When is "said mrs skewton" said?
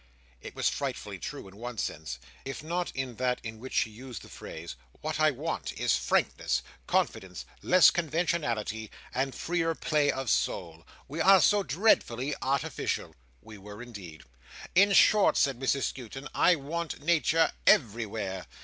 15.37-16.27